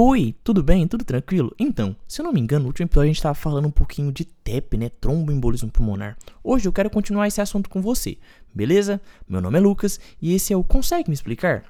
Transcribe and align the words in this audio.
Oi, 0.00 0.32
tudo 0.44 0.62
bem? 0.62 0.86
Tudo 0.86 1.04
tranquilo? 1.04 1.52
Então, 1.58 1.96
se 2.06 2.20
eu 2.20 2.24
não 2.24 2.32
me 2.32 2.38
engano, 2.38 2.62
no 2.62 2.66
último 2.68 2.86
episódio 2.86 3.06
a 3.06 3.08
gente 3.08 3.16
estava 3.16 3.34
falando 3.34 3.66
um 3.66 3.70
pouquinho 3.72 4.12
de 4.12 4.24
TEP, 4.24 4.76
né? 4.76 4.90
Tromboembolismo 5.00 5.72
pulmonar. 5.72 6.16
Hoje 6.44 6.68
eu 6.68 6.72
quero 6.72 6.88
continuar 6.88 7.26
esse 7.26 7.40
assunto 7.40 7.68
com 7.68 7.82
você, 7.82 8.16
beleza? 8.54 9.00
Meu 9.28 9.40
nome 9.40 9.58
é 9.58 9.60
Lucas 9.60 9.98
e 10.22 10.32
esse 10.32 10.52
é 10.52 10.56
o 10.56 10.62
Consegue 10.62 11.10
Me 11.10 11.14
Explicar? 11.14 11.64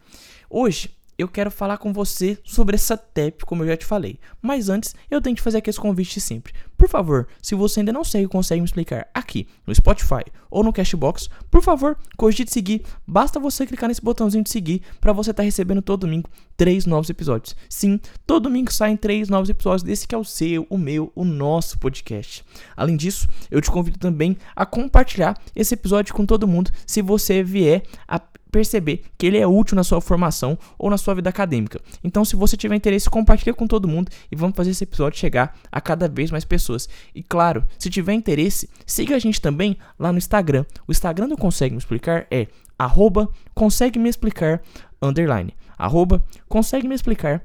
Hoje 0.50 0.90
eu 1.18 1.26
quero 1.26 1.50
falar 1.50 1.78
com 1.78 1.92
você 1.92 2.38
sobre 2.44 2.76
essa 2.76 2.96
TEP, 2.96 3.44
como 3.44 3.64
eu 3.64 3.66
já 3.66 3.76
te 3.76 3.84
falei. 3.84 4.20
Mas 4.40 4.68
antes, 4.68 4.94
eu 5.10 5.20
tenho 5.20 5.34
que 5.34 5.42
fazer 5.42 5.58
aqueles 5.58 5.76
convites 5.76 6.22
sempre. 6.22 6.52
Por 6.76 6.88
favor, 6.88 7.26
se 7.42 7.56
você 7.56 7.80
ainda 7.80 7.92
não 7.92 8.04
segue 8.04 8.28
consegue 8.28 8.60
me 8.60 8.64
explicar 8.64 9.08
aqui 9.12 9.48
no 9.66 9.74
Spotify 9.74 10.22
ou 10.48 10.62
no 10.62 10.72
Cashbox, 10.72 11.28
por 11.50 11.60
favor, 11.60 11.98
cogite 12.16 12.52
seguir. 12.52 12.84
Basta 13.04 13.40
você 13.40 13.66
clicar 13.66 13.88
nesse 13.88 14.00
botãozinho 14.00 14.44
de 14.44 14.50
seguir 14.50 14.82
para 15.00 15.12
você 15.12 15.32
estar 15.32 15.42
tá 15.42 15.44
recebendo 15.44 15.82
todo 15.82 16.02
domingo 16.02 16.30
três 16.56 16.86
novos 16.86 17.10
episódios. 17.10 17.56
Sim, 17.68 18.00
todo 18.24 18.44
domingo 18.44 18.72
saem 18.72 18.96
três 18.96 19.28
novos 19.28 19.50
episódios 19.50 19.82
desse 19.82 20.06
que 20.06 20.14
é 20.14 20.18
o 20.18 20.24
seu, 20.24 20.68
o 20.70 20.78
meu, 20.78 21.10
o 21.16 21.24
nosso 21.24 21.80
podcast. 21.80 22.44
Além 22.76 22.96
disso, 22.96 23.26
eu 23.50 23.60
te 23.60 23.72
convido 23.72 23.98
também 23.98 24.36
a 24.54 24.64
compartilhar 24.64 25.36
esse 25.54 25.74
episódio 25.74 26.14
com 26.14 26.24
todo 26.24 26.46
mundo 26.46 26.70
se 26.86 27.02
você 27.02 27.42
vier 27.42 27.82
a 28.06 28.20
perceber 28.50 29.04
que 29.16 29.26
ele 29.26 29.38
é 29.38 29.46
útil 29.46 29.76
na 29.76 29.84
sua 29.84 30.00
formação 30.00 30.58
ou 30.78 30.90
na 30.90 30.98
sua 30.98 31.14
vida 31.14 31.28
acadêmica. 31.28 31.80
Então, 32.02 32.24
se 32.24 32.36
você 32.36 32.56
tiver 32.56 32.76
interesse, 32.76 33.08
compartilhe 33.10 33.54
com 33.54 33.66
todo 33.66 33.88
mundo 33.88 34.10
e 34.30 34.36
vamos 34.36 34.56
fazer 34.56 34.70
esse 34.70 34.84
episódio 34.84 35.18
chegar 35.18 35.58
a 35.70 35.80
cada 35.80 36.08
vez 36.08 36.30
mais 36.30 36.44
pessoas. 36.44 36.88
E 37.14 37.22
claro, 37.22 37.64
se 37.78 37.90
tiver 37.90 38.12
interesse, 38.12 38.68
siga 38.86 39.16
a 39.16 39.18
gente 39.18 39.40
também 39.40 39.76
lá 39.98 40.12
no 40.12 40.18
Instagram. 40.18 40.64
O 40.86 40.92
Instagram 40.92 41.28
do 41.28 41.36
Consegue 41.36 41.74
Me 41.74 41.78
Explicar 41.78 42.26
é 42.30 42.46
arroba 42.78 43.28
consegue 43.54 43.98
me 43.98 44.08
explicar 44.08 44.62
underline. 45.02 45.54
Arroba 45.76 46.24
consegue 46.48 46.86
me 46.86 46.94
explicar 46.94 47.42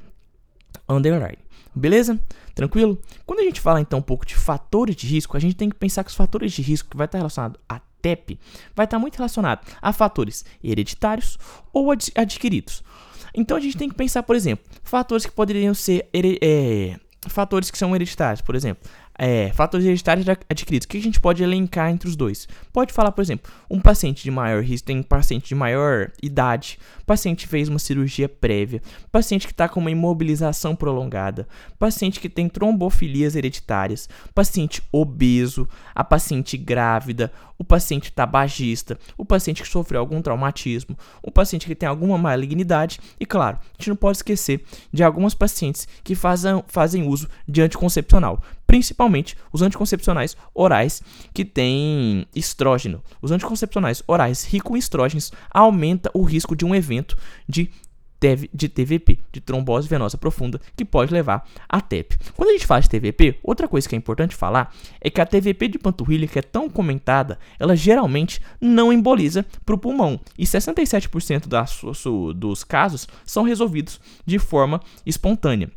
underline. 0.87 1.37
Beleza? 1.75 2.19
Tranquilo? 2.53 2.99
Quando 3.25 3.39
a 3.39 3.43
gente 3.43 3.59
fala 3.59 3.81
então 3.81 3.99
um 3.99 4.03
pouco 4.03 4.25
de 4.25 4.35
fatores 4.35 4.95
de 4.95 5.07
risco, 5.07 5.35
a 5.35 5.39
gente 5.39 5.55
tem 5.55 5.69
que 5.69 5.75
pensar 5.75 6.03
que 6.03 6.11
os 6.11 6.15
fatores 6.15 6.51
de 6.51 6.61
risco 6.61 6.89
que 6.89 6.97
vai 6.97 7.05
estar 7.05 7.17
relacionado 7.17 7.59
a 7.67 7.81
TEP 8.03 8.37
vai 8.75 8.85
estar 8.85 8.99
muito 8.99 9.15
relacionado 9.15 9.65
a 9.81 9.91
fatores 9.91 10.45
hereditários 10.63 11.39
ou 11.71 11.91
ad 11.91 12.11
adquiridos. 12.15 12.83
Então 13.33 13.57
a 13.57 13.59
gente 13.59 13.77
tem 13.77 13.89
que 13.89 13.95
pensar, 13.95 14.21
por 14.21 14.35
exemplo, 14.35 14.63
fatores 14.83 15.25
que 15.25 15.31
poderiam 15.31 15.73
ser 15.73 16.07
é, 16.13 16.99
fatores 17.27 17.71
que 17.71 17.77
são 17.77 17.95
hereditários, 17.95 18.41
por 18.41 18.55
exemplo, 18.55 18.87
é, 19.17 19.51
fatores 19.53 19.85
hereditários 19.85 20.27
adquiridos. 20.49 20.85
O 20.85 20.89
que 20.89 20.97
a 20.97 21.01
gente 21.01 21.19
pode 21.19 21.43
elencar 21.43 21.89
entre 21.89 22.07
os 22.07 22.15
dois? 22.15 22.47
Pode 22.71 22.93
falar, 22.93 23.11
por 23.11 23.21
exemplo, 23.21 23.51
um 23.69 23.79
paciente 23.79 24.23
de 24.23 24.31
maior 24.31 24.63
risco 24.63 24.87
tem 24.87 24.99
um 24.99 25.03
paciente 25.03 25.47
de 25.47 25.55
maior 25.55 26.11
idade, 26.21 26.77
paciente 27.05 27.47
fez 27.47 27.69
uma 27.69 27.79
cirurgia 27.79 28.27
prévia, 28.27 28.81
paciente 29.11 29.47
que 29.47 29.53
está 29.53 29.69
com 29.69 29.79
uma 29.79 29.91
imobilização 29.91 30.75
prolongada, 30.75 31.47
paciente 31.77 32.19
que 32.19 32.29
tem 32.29 32.49
trombofilias 32.49 33.35
hereditárias, 33.35 34.09
paciente 34.33 34.81
obeso, 34.91 35.67
a 35.93 36.03
paciente 36.03 36.57
grávida, 36.57 37.31
o 37.57 37.63
paciente 37.63 38.11
tabagista, 38.11 38.97
o 39.17 39.23
paciente 39.23 39.61
que 39.61 39.67
sofreu 39.67 40.01
algum 40.01 40.21
traumatismo, 40.21 40.97
o 41.21 41.31
paciente 41.31 41.65
que 41.65 41.75
tem 41.75 41.87
alguma 41.87 42.17
malignidade 42.17 42.99
e, 43.19 43.25
claro, 43.25 43.57
a 43.57 43.77
gente 43.77 43.89
não 43.89 43.95
pode 43.95 44.17
esquecer 44.17 44.63
de 44.91 45.03
algumas 45.03 45.33
pacientes 45.33 45.87
que 46.03 46.15
fazem, 46.15 46.63
fazem 46.67 47.07
uso 47.07 47.29
de 47.47 47.61
anticoncepcional 47.61 48.41
principalmente 48.73 49.37
os 49.51 49.61
anticoncepcionais 49.61 50.35
orais 50.51 51.03
que 51.31 51.45
têm 51.45 52.25
estrógeno. 52.35 53.03
Os 53.21 53.29
anticoncepcionais 53.29 54.01
orais 54.07 54.45
ricos 54.45 54.75
em 54.75 54.79
estrógenos 54.79 55.31
aumenta 55.51 56.09
o 56.11 56.23
risco 56.23 56.55
de 56.55 56.65
um 56.65 56.73
evento 56.73 57.15
de 57.47 57.69
de 58.53 58.69
TVP, 58.69 59.19
de 59.33 59.41
trombose 59.41 59.85
venosa 59.85 60.17
profunda, 60.17 60.57
que 60.77 60.85
pode 60.85 61.11
levar 61.11 61.45
a 61.67 61.81
TEP. 61.81 62.15
Quando 62.37 62.51
a 62.51 62.51
gente 62.53 62.65
fala 62.65 62.79
de 62.79 62.87
TVP, 62.87 63.37
outra 63.43 63.67
coisa 63.67 63.87
que 63.89 63.95
é 63.95 63.97
importante 63.97 64.33
falar 64.33 64.73
é 65.01 65.09
que 65.09 65.19
a 65.19 65.25
TVP 65.25 65.67
de 65.67 65.77
panturrilha, 65.77 66.25
que 66.25 66.39
é 66.39 66.41
tão 66.41 66.69
comentada, 66.69 67.37
ela 67.59 67.75
geralmente 67.75 68.41
não 68.61 68.93
emboliza 68.93 69.45
para 69.65 69.75
o 69.75 69.77
pulmão, 69.77 70.21
e 70.39 70.45
67% 70.45 71.49
das, 71.49 71.81
dos 72.33 72.63
casos 72.63 73.09
são 73.25 73.43
resolvidos 73.43 73.99
de 74.25 74.39
forma 74.39 74.79
espontânea. 75.05 75.69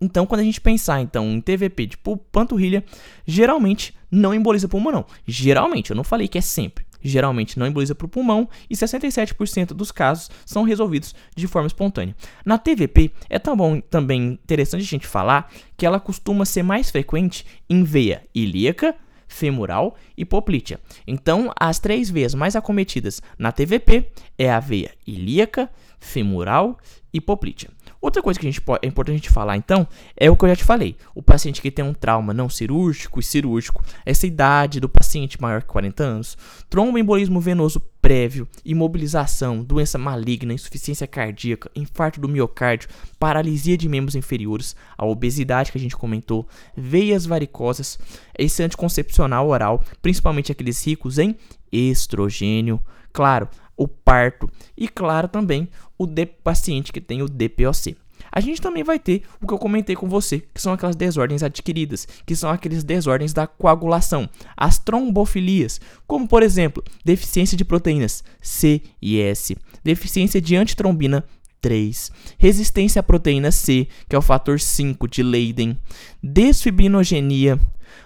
Então, 0.00 0.26
quando 0.26 0.40
a 0.40 0.44
gente 0.44 0.60
pensar 0.60 1.00
então 1.00 1.26
em 1.30 1.40
TVP 1.40 1.86
de 1.86 1.98
panturrilha, 2.32 2.84
geralmente 3.26 3.94
não 4.10 4.34
emboliza 4.34 4.68
pulmão. 4.68 5.04
Geralmente, 5.26 5.90
eu 5.90 5.96
não 5.96 6.04
falei 6.04 6.28
que 6.28 6.38
é 6.38 6.42
sempre. 6.42 6.84
Geralmente 7.02 7.58
não 7.58 7.66
emboliza 7.66 7.94
para 7.94 8.04
o 8.04 8.08
pulmão 8.08 8.48
e 8.68 8.74
67% 8.74 9.68
dos 9.68 9.90
casos 9.90 10.30
são 10.44 10.64
resolvidos 10.64 11.14
de 11.34 11.46
forma 11.46 11.66
espontânea. 11.66 12.14
Na 12.44 12.58
TVP, 12.58 13.10
é 13.28 13.38
tão 13.38 13.56
bom, 13.56 13.80
também 13.80 14.38
interessante 14.42 14.82
a 14.82 14.86
gente 14.86 15.06
falar 15.06 15.50
que 15.76 15.86
ela 15.86 15.98
costuma 15.98 16.44
ser 16.44 16.62
mais 16.62 16.90
frequente 16.90 17.46
em 17.68 17.82
veia 17.84 18.22
ilíaca, 18.34 18.94
femoral 19.26 19.96
e 20.16 20.24
poplítea. 20.24 20.78
Então, 21.06 21.52
as 21.58 21.78
três 21.78 22.10
veias 22.10 22.34
mais 22.34 22.54
acometidas 22.56 23.22
na 23.38 23.52
TVP 23.52 24.10
é 24.36 24.50
a 24.50 24.60
veia 24.60 24.90
ilíaca, 25.06 25.70
femoral 25.98 26.78
e 27.12 27.20
poplítea. 27.20 27.70
Outra 28.00 28.22
coisa 28.22 28.40
que 28.40 28.46
a 28.46 28.50
gente 28.50 28.62
pode, 28.62 28.80
é 28.82 28.88
importante 28.88 29.14
a 29.14 29.18
gente 29.18 29.30
falar, 29.30 29.58
então, 29.58 29.86
é 30.16 30.30
o 30.30 30.36
que 30.36 30.44
eu 30.44 30.48
já 30.48 30.56
te 30.56 30.64
falei. 30.64 30.96
O 31.14 31.22
paciente 31.22 31.60
que 31.60 31.70
tem 31.70 31.84
um 31.84 31.92
trauma 31.92 32.32
não 32.32 32.48
cirúrgico 32.48 33.20
e 33.20 33.22
cirúrgico, 33.22 33.84
essa 34.06 34.26
idade 34.26 34.80
do 34.80 34.88
paciente 34.88 35.40
maior 35.40 35.60
que 35.60 35.68
40 35.68 36.02
anos, 36.02 36.38
tromboembolismo 36.70 37.40
venoso 37.40 37.80
prévio, 38.00 38.48
imobilização, 38.64 39.62
doença 39.62 39.98
maligna, 39.98 40.54
insuficiência 40.54 41.06
cardíaca, 41.06 41.70
infarto 41.76 42.18
do 42.18 42.28
miocárdio, 42.28 42.88
paralisia 43.18 43.76
de 43.76 43.88
membros 43.88 44.14
inferiores, 44.14 44.74
a 44.96 45.04
obesidade 45.04 45.70
que 45.70 45.76
a 45.76 45.80
gente 45.80 45.96
comentou, 45.96 46.48
veias 46.74 47.26
varicosas, 47.26 47.98
esse 48.38 48.62
anticoncepcional 48.62 49.46
oral, 49.46 49.84
principalmente 50.00 50.50
aqueles 50.50 50.82
ricos 50.86 51.18
em 51.18 51.36
estrogênio, 51.70 52.80
claro, 53.12 53.48
o 53.80 53.88
parto 53.88 54.46
e, 54.76 54.86
claro, 54.86 55.26
também 55.26 55.66
o 55.96 56.06
paciente 56.44 56.92
que 56.92 57.00
tem 57.00 57.22
o 57.22 57.28
DPOC. 57.28 57.96
A 58.30 58.38
gente 58.38 58.60
também 58.60 58.84
vai 58.84 58.98
ter 58.98 59.22
o 59.40 59.46
que 59.46 59.54
eu 59.54 59.58
comentei 59.58 59.96
com 59.96 60.06
você, 60.06 60.38
que 60.52 60.60
são 60.60 60.74
aquelas 60.74 60.94
desordens 60.94 61.42
adquiridas, 61.42 62.06
que 62.26 62.36
são 62.36 62.50
aquelas 62.50 62.84
desordens 62.84 63.32
da 63.32 63.46
coagulação, 63.46 64.28
as 64.54 64.78
trombofilias, 64.78 65.80
como 66.06 66.28
por 66.28 66.42
exemplo, 66.42 66.84
deficiência 67.02 67.56
de 67.56 67.64
proteínas 67.64 68.22
C 68.42 68.82
e 69.00 69.18
S, 69.18 69.56
deficiência 69.82 70.42
de 70.42 70.56
antitrombina 70.56 71.24
3, 71.62 72.12
resistência 72.36 73.00
à 73.00 73.02
proteína 73.02 73.50
C, 73.50 73.88
que 74.06 74.14
é 74.14 74.18
o 74.18 74.22
fator 74.22 74.60
5 74.60 75.08
de 75.08 75.22
Leiden, 75.22 75.78
desfibrinogenia, 76.22 77.58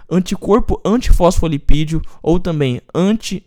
anticorpo 0.09 0.81
antifosfolipídio 0.85 2.01
ou 2.23 2.39
também 2.39 2.81
anti 2.95 3.45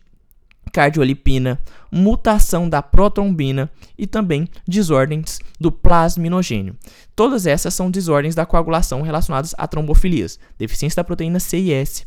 cardiolipina, 0.77 1.59
mutação 1.91 2.69
da 2.69 2.81
protrombina 2.81 3.69
e 3.97 4.05
também 4.05 4.47
desordens 4.67 5.39
do 5.59 5.71
plasminogênio. 5.71 6.75
Todas 7.15 7.47
essas 7.47 7.73
são 7.73 7.89
desordens 7.89 8.35
da 8.35 8.45
coagulação 8.45 9.01
relacionadas 9.01 9.55
a 9.57 9.67
trombofilias, 9.67 10.39
deficiência 10.57 10.97
da 10.97 11.03
proteína 11.03 11.39
C 11.39 11.57
e 11.57 11.73
S, 11.73 12.05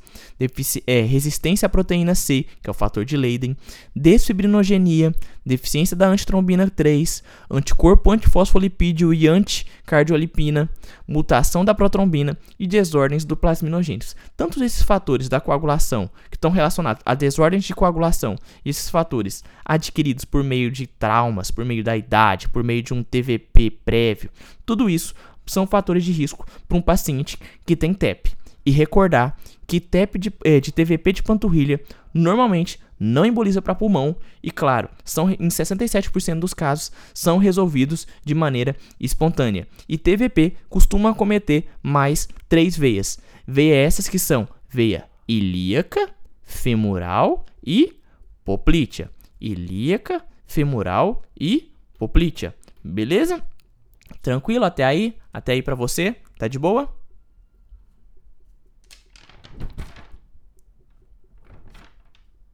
é, 0.87 1.01
resistência 1.01 1.67
à 1.67 1.69
proteína 1.69 2.15
C, 2.15 2.47
que 2.63 2.69
é 2.69 2.71
o 2.71 2.75
fator 2.75 3.05
de 3.05 3.17
Leiden, 3.17 3.57
desfibrinogenia, 3.95 5.13
deficiência 5.45 5.97
da 5.97 6.07
antitrombina 6.07 6.71
3, 6.71 7.25
anticorpo 7.51 8.13
antifosfolipídio 8.13 9.13
e 9.13 9.27
anticardiolipina, 9.27 10.71
mutação 11.09 11.65
da 11.65 11.75
protrombina 11.75 12.39
e 12.57 12.67
desordens 12.67 13.25
do 13.25 13.37
plasminogênios. 13.37 14.15
Tantos 14.37 14.63
esses 14.63 14.83
fatores 14.83 15.29
da 15.29 15.41
coagulação 15.41 16.09
que 16.31 16.37
estão 16.37 16.53
relacionados 16.53 17.03
a 17.05 17.17
desordens 17.17 17.65
de 17.65 17.75
coagulação 17.75 18.37
esses 18.65 18.89
fatores 18.89 19.43
adquiridos 19.71 20.25
por 20.25 20.43
meio 20.43 20.69
de 20.69 20.85
traumas, 20.85 21.53
por 21.53 21.65
meio 21.65 21.85
da 21.85 21.97
idade, 21.97 22.49
por 22.49 22.65
meio 22.65 22.83
de 22.83 22.93
um 22.93 23.05
TVP 23.05 23.71
prévio, 23.71 24.29
tudo 24.67 24.91
isso 24.91 25.15
são 25.47 25.65
fatores 25.65 26.05
de 26.05 26.11
risco 26.11 26.45
para 26.69 26.77
um 26.77 26.83
paciente 26.83 27.39
que 27.65 27.77
tem 27.77 27.95
TEP. 27.95 28.33
E 28.67 28.73
recordar 28.73 29.37
que 29.69 29.79
TEP 29.79 30.19
de, 30.19 30.33
eh, 30.45 30.59
de 30.59 30.73
TVP 30.73 31.13
de 31.13 31.23
panturrilha 31.23 31.81
normalmente 32.13 32.81
não 32.99 33.25
emboliza 33.25 33.63
para 33.63 33.75
pulmão 33.75 34.17
e, 34.43 34.51
claro, 34.51 34.89
são 35.05 35.31
em 35.31 35.49
67% 35.49 36.41
dos 36.41 36.53
casos 36.53 36.91
são 37.15 37.39
resolvidos 37.39 38.09
de 38.25 38.35
maneira 38.35 38.75
espontânea. 38.99 39.69
E 39.89 39.97
TVP 39.97 40.55
costuma 40.69 41.11
acometer 41.11 41.67
mais 41.81 42.29
três 42.49 42.77
veias. 42.77 43.21
Veias 43.47 43.87
essas 43.87 44.09
que 44.09 44.19
são 44.19 44.49
veia 44.69 45.05
ilíaca, 45.29 46.11
femoral 46.43 47.47
e 47.65 47.97
poplítea. 48.45 49.11
Ilíaca, 49.41 50.25
femoral 50.47 51.23
e 51.39 51.73
poplítea. 51.99 52.55
Beleza? 52.83 53.43
Tranquilo 54.21 54.65
até 54.65 54.85
aí? 54.85 55.17
Até 55.33 55.53
aí 55.53 55.63
para 55.63 55.75
você? 55.75 56.17
Tá 56.39 56.49
de 56.49 56.59
boa? 56.59 56.89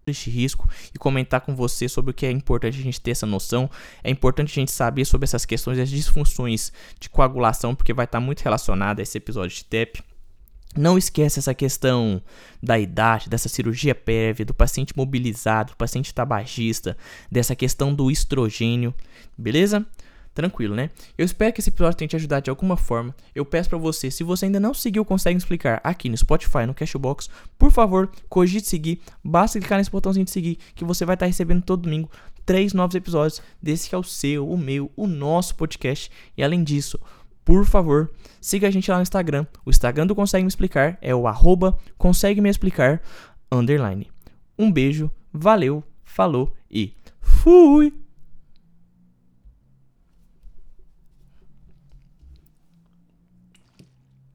este 0.08 0.30
risco 0.30 0.68
e 0.94 0.98
comentar 0.98 1.40
com 1.40 1.52
você 1.52 1.88
sobre 1.88 2.12
o 2.12 2.14
que 2.14 2.24
é 2.24 2.30
importante 2.30 2.78
a 2.78 2.82
gente 2.82 3.00
ter 3.00 3.10
essa 3.10 3.26
noção. 3.26 3.68
É 4.04 4.10
importante 4.10 4.52
a 4.52 4.54
gente 4.54 4.70
saber 4.70 5.04
sobre 5.04 5.24
essas 5.24 5.44
questões 5.44 5.78
das 5.78 5.90
disfunções 5.90 6.72
de 7.00 7.10
coagulação, 7.10 7.74
porque 7.74 7.92
vai 7.92 8.04
estar 8.04 8.20
muito 8.20 8.40
relacionado 8.40 9.00
a 9.00 9.02
esse 9.02 9.18
episódio 9.18 9.56
de 9.56 9.64
TEP. 9.64 10.00
Não 10.76 10.98
esquece 10.98 11.38
essa 11.38 11.54
questão 11.54 12.22
da 12.62 12.78
idade, 12.78 13.28
dessa 13.28 13.48
cirurgia 13.48 13.94
prévia, 13.94 14.44
do 14.44 14.54
paciente 14.54 14.92
mobilizado, 14.96 15.72
do 15.72 15.76
paciente 15.76 16.12
tabagista, 16.12 16.96
dessa 17.30 17.56
questão 17.56 17.94
do 17.94 18.10
estrogênio, 18.10 18.94
beleza? 19.36 19.84
Tranquilo, 20.34 20.74
né? 20.74 20.90
Eu 21.16 21.24
espero 21.24 21.50
que 21.54 21.60
esse 21.60 21.70
episódio 21.70 21.96
tenha 21.96 22.08
te 22.08 22.16
ajudado 22.16 22.44
de 22.44 22.50
alguma 22.50 22.76
forma. 22.76 23.16
Eu 23.34 23.42
peço 23.42 23.70
para 23.70 23.78
você, 23.78 24.10
se 24.10 24.22
você 24.22 24.44
ainda 24.44 24.60
não 24.60 24.74
seguiu, 24.74 25.02
consegue 25.02 25.38
explicar 25.38 25.80
aqui 25.82 26.10
no 26.10 26.16
Spotify, 26.16 26.66
no 26.66 26.74
Cashbox, 26.74 27.30
por 27.58 27.70
favor, 27.70 28.10
cogite 28.28 28.68
seguir. 28.68 29.00
Basta 29.24 29.58
clicar 29.58 29.78
nesse 29.78 29.90
botãozinho 29.90 30.26
de 30.26 30.30
seguir 30.30 30.58
que 30.74 30.84
você 30.84 31.06
vai 31.06 31.14
estar 31.14 31.24
recebendo 31.24 31.62
todo 31.62 31.82
domingo 31.82 32.10
três 32.46 32.72
novos 32.72 32.94
episódios 32.94 33.42
desse 33.60 33.88
que 33.88 33.94
é 33.94 33.98
o 33.98 34.04
seu, 34.04 34.48
o 34.48 34.56
meu, 34.56 34.90
o 34.94 35.06
nosso 35.06 35.54
podcast. 35.56 36.10
E 36.36 36.44
além 36.44 36.62
disso, 36.62 36.98
por 37.46 37.64
favor, 37.64 38.10
siga 38.40 38.66
a 38.66 38.70
gente 38.72 38.90
lá 38.90 38.96
no 38.96 39.04
Instagram. 39.04 39.46
O 39.64 39.70
Instagram 39.70 40.04
do 40.04 40.16
Consegue 40.16 40.42
Me 40.42 40.48
Explicar 40.48 40.98
é 41.00 41.14
o 41.14 41.28
arroba 41.28 41.78
consegue 41.96 42.40
me 42.40 42.50
explicar 42.50 43.00
underline. 43.52 44.10
Um 44.58 44.70
beijo, 44.72 45.08
valeu, 45.32 45.84
falou 46.04 46.52
e 46.68 46.92
fui! 47.20 47.94